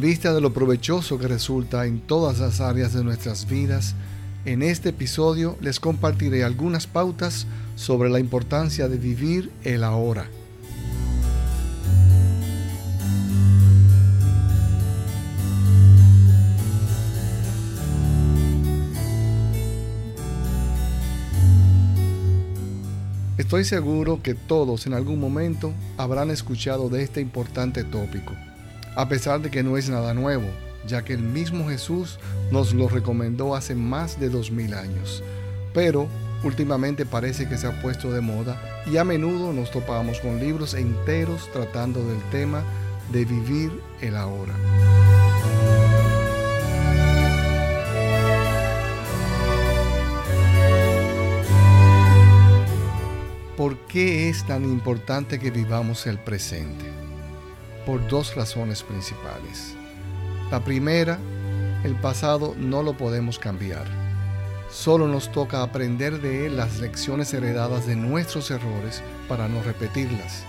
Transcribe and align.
vista 0.00 0.32
de 0.32 0.40
lo 0.40 0.52
provechoso 0.52 1.18
que 1.18 1.28
resulta 1.28 1.86
en 1.86 2.00
todas 2.00 2.38
las 2.38 2.60
áreas 2.60 2.92
de 2.92 3.02
nuestras 3.02 3.48
vidas, 3.48 3.94
en 4.44 4.62
este 4.62 4.90
episodio 4.90 5.56
les 5.60 5.80
compartiré 5.80 6.44
algunas 6.44 6.86
pautas 6.86 7.46
sobre 7.76 8.08
la 8.10 8.18
importancia 8.20 8.88
de 8.88 8.96
vivir 8.96 9.50
el 9.64 9.84
ahora. 9.84 10.26
Estoy 23.38 23.64
seguro 23.64 24.22
que 24.22 24.34
todos 24.34 24.86
en 24.86 24.94
algún 24.94 25.20
momento 25.20 25.72
habrán 25.98 26.30
escuchado 26.30 26.88
de 26.88 27.02
este 27.02 27.20
importante 27.20 27.84
tópico, 27.84 28.32
a 28.94 29.08
pesar 29.08 29.40
de 29.40 29.50
que 29.50 29.62
no 29.62 29.76
es 29.76 29.88
nada 29.88 30.14
nuevo, 30.14 30.48
ya 30.86 31.02
que 31.02 31.14
el 31.14 31.22
mismo 31.22 31.68
Jesús 31.68 32.18
nos 32.50 32.74
lo 32.74 32.88
recomendó 32.88 33.54
hace 33.54 33.74
más 33.74 34.20
de 34.20 34.28
dos 34.28 34.50
mil 34.50 34.74
años. 34.74 35.22
Pero 35.72 36.08
últimamente 36.44 37.06
parece 37.06 37.48
que 37.48 37.56
se 37.56 37.66
ha 37.66 37.80
puesto 37.80 38.12
de 38.12 38.20
moda 38.20 38.60
y 38.90 38.96
a 38.96 39.04
menudo 39.04 39.52
nos 39.52 39.70
topamos 39.70 40.20
con 40.20 40.40
libros 40.40 40.74
enteros 40.74 41.50
tratando 41.52 42.04
del 42.04 42.20
tema 42.30 42.62
de 43.12 43.24
vivir 43.24 43.72
el 44.00 44.16
ahora. 44.16 44.54
¿Por 53.56 53.76
qué 53.86 54.28
es 54.28 54.44
tan 54.44 54.64
importante 54.64 55.38
que 55.38 55.50
vivamos 55.50 56.06
el 56.06 56.18
presente? 56.18 57.01
Por 57.86 58.06
dos 58.08 58.34
razones 58.34 58.82
principales. 58.82 59.74
La 60.50 60.60
primera, 60.60 61.18
el 61.84 61.96
pasado 61.96 62.54
no 62.56 62.82
lo 62.82 62.96
podemos 62.96 63.38
cambiar. 63.38 63.86
Solo 64.70 65.08
nos 65.08 65.32
toca 65.32 65.62
aprender 65.62 66.20
de 66.20 66.46
él 66.46 66.56
las 66.56 66.78
lecciones 66.78 67.34
heredadas 67.34 67.86
de 67.86 67.96
nuestros 67.96 68.50
errores 68.50 69.02
para 69.28 69.48
no 69.48 69.62
repetirlas. 69.62 70.44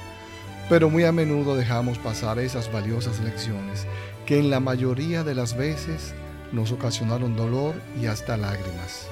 Pero 0.70 0.90
muy 0.90 1.04
a 1.04 1.12
menudo 1.12 1.56
dejamos 1.56 1.98
pasar 1.98 2.40
esas 2.40 2.72
valiosas 2.72 3.20
lecciones 3.20 3.86
que 4.26 4.40
en 4.40 4.50
la 4.50 4.60
mayoría 4.60 5.24
de 5.24 5.36
las 5.36 5.58
veces 5.58 6.14
nos 6.52 6.72
ocasionaron 6.72 7.36
dolor 7.36 7.74
y 8.00 8.06
hasta 8.06 8.38
lágrimas. 8.38 9.08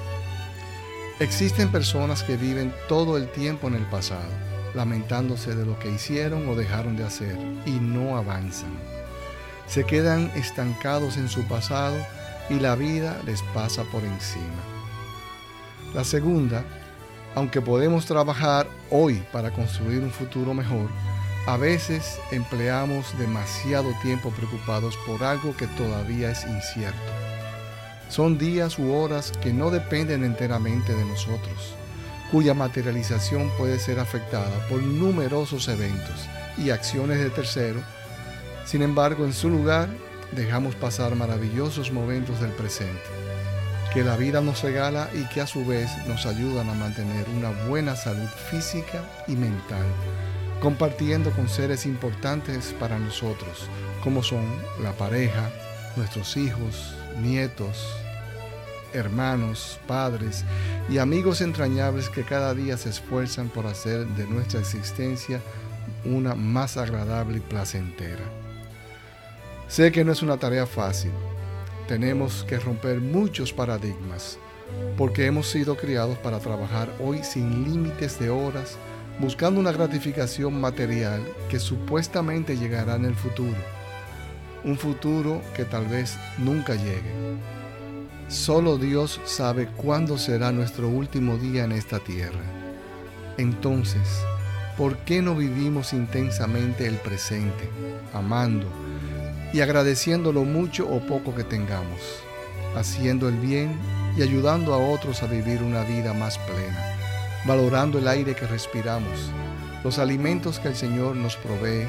Existen 1.19 1.71
personas 1.71 2.23
que 2.23 2.37
viven 2.37 2.73
todo 2.87 3.17
el 3.17 3.27
tiempo 3.27 3.67
en 3.67 3.75
el 3.75 3.85
pasado, 3.85 4.29
lamentándose 4.73 5.55
de 5.55 5.65
lo 5.65 5.77
que 5.79 5.91
hicieron 5.91 6.47
o 6.47 6.55
dejaron 6.55 6.95
de 6.95 7.03
hacer 7.03 7.37
y 7.65 7.71
no 7.71 8.17
avanzan. 8.17 8.71
Se 9.67 9.85
quedan 9.85 10.31
estancados 10.35 11.17
en 11.17 11.29
su 11.29 11.43
pasado 11.43 11.97
y 12.49 12.59
la 12.59 12.75
vida 12.75 13.21
les 13.25 13.41
pasa 13.53 13.83
por 13.85 14.03
encima. 14.03 14.63
La 15.93 16.03
segunda, 16.03 16.63
aunque 17.35 17.61
podemos 17.61 18.05
trabajar 18.05 18.67
hoy 18.89 19.23
para 19.31 19.51
construir 19.51 20.01
un 20.01 20.11
futuro 20.11 20.53
mejor, 20.53 20.89
a 21.47 21.57
veces 21.57 22.19
empleamos 22.31 23.17
demasiado 23.17 23.91
tiempo 24.01 24.29
preocupados 24.31 24.97
por 25.07 25.23
algo 25.23 25.55
que 25.55 25.67
todavía 25.67 26.31
es 26.31 26.45
incierto. 26.45 26.99
Son 28.09 28.37
días 28.37 28.77
u 28.77 28.93
horas 28.93 29.31
que 29.41 29.53
no 29.53 29.71
dependen 29.71 30.23
enteramente 30.23 30.93
de 30.93 31.05
nosotros, 31.05 31.73
cuya 32.31 32.53
materialización 32.53 33.49
puede 33.57 33.77
ser 33.77 33.99
afectada 33.99 34.67
por 34.69 34.81
numerosos 34.81 35.67
eventos 35.67 36.27
y 36.57 36.69
acciones 36.69 37.19
de 37.19 37.29
terceros. 37.29 37.83
Sin 38.65 38.81
embargo, 38.81 39.25
en 39.25 39.33
su 39.33 39.49
lugar, 39.49 39.89
dejamos 40.31 40.75
pasar 40.75 41.15
maravillosos 41.15 41.91
momentos 41.91 42.39
del 42.39 42.51
presente, 42.51 43.01
que 43.93 44.03
la 44.03 44.15
vida 44.15 44.39
nos 44.39 44.61
regala 44.63 45.09
y 45.13 45.27
que 45.27 45.41
a 45.41 45.47
su 45.47 45.65
vez 45.65 45.89
nos 46.07 46.25
ayudan 46.25 46.69
a 46.69 46.73
mantener 46.73 47.25
una 47.35 47.51
buena 47.67 47.95
salud 47.95 48.29
física 48.49 49.03
y 49.27 49.35
mental, 49.35 49.85
compartiendo 50.61 51.31
con 51.31 51.49
seres 51.49 51.85
importantes 51.85 52.73
para 52.79 52.97
nosotros, 52.97 53.67
como 54.03 54.23
son 54.23 54.45
la 54.81 54.93
pareja, 54.93 55.49
nuestros 55.97 56.37
hijos, 56.37 56.95
nietos, 57.19 57.85
hermanos, 58.93 59.79
padres 59.87 60.43
y 60.89 60.97
amigos 60.97 61.41
entrañables 61.41 62.09
que 62.09 62.23
cada 62.23 62.53
día 62.53 62.77
se 62.77 62.89
esfuerzan 62.89 63.49
por 63.49 63.65
hacer 63.65 64.05
de 64.07 64.27
nuestra 64.27 64.59
existencia 64.59 65.41
una 66.05 66.35
más 66.35 66.77
agradable 66.77 67.37
y 67.37 67.41
placentera. 67.41 68.23
Sé 69.67 69.91
que 69.91 70.03
no 70.03 70.11
es 70.11 70.21
una 70.21 70.37
tarea 70.37 70.65
fácil. 70.65 71.11
Tenemos 71.87 72.43
que 72.43 72.59
romper 72.59 72.99
muchos 72.99 73.53
paradigmas, 73.53 74.37
porque 74.97 75.25
hemos 75.25 75.47
sido 75.47 75.77
criados 75.77 76.17
para 76.17 76.39
trabajar 76.39 76.89
hoy 76.99 77.23
sin 77.23 77.63
límites 77.63 78.19
de 78.19 78.29
horas, 78.29 78.77
buscando 79.19 79.59
una 79.59 79.71
gratificación 79.71 80.59
material 80.59 81.23
que 81.49 81.59
supuestamente 81.59 82.57
llegará 82.57 82.95
en 82.95 83.05
el 83.05 83.15
futuro. 83.15 83.57
Un 84.63 84.77
futuro 84.77 85.41
que 85.55 85.65
tal 85.65 85.85
vez 85.87 86.17
nunca 86.37 86.75
llegue. 86.75 87.13
Solo 88.31 88.77
Dios 88.77 89.19
sabe 89.25 89.67
cuándo 89.67 90.17
será 90.17 90.53
nuestro 90.53 90.87
último 90.87 91.35
día 91.35 91.65
en 91.65 91.73
esta 91.73 91.99
tierra. 91.99 92.39
Entonces, 93.37 94.07
¿por 94.77 94.95
qué 94.99 95.21
no 95.21 95.35
vivimos 95.35 95.91
intensamente 95.91 96.87
el 96.87 96.95
presente, 96.95 97.69
amando 98.13 98.67
y 99.51 99.59
agradeciendo 99.59 100.31
lo 100.31 100.45
mucho 100.45 100.87
o 100.87 101.05
poco 101.05 101.35
que 101.35 101.43
tengamos, 101.43 101.99
haciendo 102.73 103.27
el 103.27 103.35
bien 103.35 103.77
y 104.17 104.21
ayudando 104.21 104.73
a 104.73 104.77
otros 104.77 105.23
a 105.23 105.27
vivir 105.27 105.61
una 105.61 105.83
vida 105.83 106.13
más 106.13 106.37
plena, 106.37 106.95
valorando 107.45 107.99
el 107.99 108.07
aire 108.07 108.33
que 108.33 108.47
respiramos, 108.47 109.29
los 109.83 109.99
alimentos 109.99 110.57
que 110.57 110.69
el 110.69 110.75
Señor 110.77 111.17
nos 111.17 111.35
provee 111.35 111.85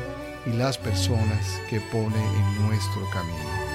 y 0.47 0.57
las 0.57 0.77
personas 0.77 1.61
que 1.71 1.81
pone 1.81 2.19
en 2.19 2.67
nuestro 2.67 3.09
camino? 3.13 3.72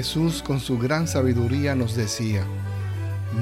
Jesús 0.00 0.42
con 0.42 0.60
su 0.60 0.78
gran 0.78 1.06
sabiduría 1.06 1.74
nos 1.74 1.94
decía, 1.94 2.42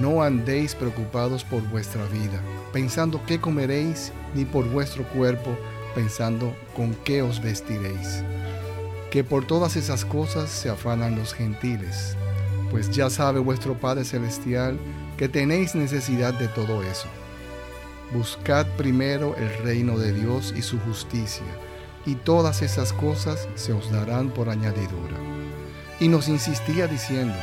no 0.01 0.25
andéis 0.25 0.75
preocupados 0.75 1.45
por 1.45 1.63
vuestra 1.63 2.05
vida, 2.07 2.43
pensando 2.73 3.25
qué 3.29 3.41
comeréis, 3.41 4.11
ni 4.35 4.45
por 4.45 4.69
vuestro 4.69 5.05
cuerpo, 5.11 5.57
pensando 5.95 6.53
con 6.75 6.97
qué 7.05 7.23
os 7.23 7.41
vestiréis. 7.41 8.25
Que 9.13 9.23
por 9.23 9.47
todas 9.47 9.77
esas 9.77 10.05
cosas 10.05 10.51
se 10.51 10.69
afanan 10.69 11.15
los 11.15 11.33
gentiles, 11.33 12.17
pues 12.73 12.91
ya 12.91 13.09
sabe 13.09 13.39
vuestro 13.39 13.75
Padre 13.75 14.05
Celestial 14.05 14.81
que 15.17 15.29
tenéis 15.29 15.77
necesidad 15.77 16.35
de 16.35 16.49
todo 16.49 16.83
eso. 16.83 17.07
Buscad 18.13 18.67
primero 18.77 19.37
el 19.37 19.49
reino 19.63 19.97
de 19.97 20.13
Dios 20.13 20.53
y 20.57 20.63
su 20.63 20.77
justicia, 20.81 21.47
y 22.05 22.17
todas 22.17 22.63
esas 22.63 22.93
cosas 22.93 23.47
se 23.55 23.73
os 23.73 23.93
darán 23.93 24.31
por 24.31 24.49
añadidura. 24.49 25.38
Y 26.01 26.09
nos 26.09 26.29
insistía 26.29 26.87
diciendo, 26.87 27.35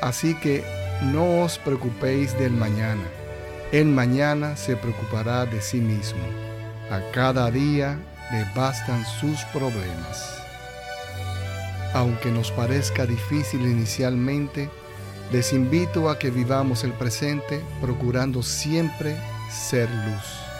así 0.00 0.34
que 0.34 0.64
no 1.02 1.42
os 1.42 1.58
preocupéis 1.58 2.36
del 2.38 2.52
mañana, 2.52 3.02
el 3.72 3.86
mañana 3.86 4.56
se 4.56 4.76
preocupará 4.76 5.46
de 5.46 5.60
sí 5.60 5.80
mismo, 5.80 6.22
a 6.90 7.00
cada 7.12 7.50
día 7.50 7.98
le 8.30 8.44
bastan 8.54 9.04
sus 9.20 9.42
problemas. 9.46 10.42
Aunque 11.94 12.30
nos 12.30 12.50
parezca 12.50 13.06
difícil 13.06 13.62
inicialmente, 13.62 14.70
les 15.30 15.52
invito 15.52 16.10
a 16.10 16.18
que 16.18 16.30
vivamos 16.30 16.84
el 16.84 16.92
presente 16.92 17.62
procurando 17.80 18.42
siempre 18.42 19.16
ser 19.50 19.88
luz. 19.90 20.51